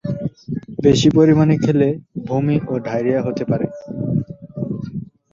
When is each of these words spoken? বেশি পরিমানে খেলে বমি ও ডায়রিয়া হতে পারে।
বেশি 0.79 1.07
পরিমানে 1.17 1.55
খেলে 1.63 1.87
বমি 2.27 2.57
ও 2.67 2.83
ডায়রিয়া 2.85 3.21
হতে 3.21 3.43
পারে। 3.45 3.65